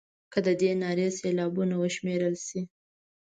که 0.31 0.39
د 0.45 0.47
دې 0.61 0.71
نارې 0.81 1.07
سېلابونه 1.19 1.75
وشمېرل 1.77 2.35
شي. 2.47 2.61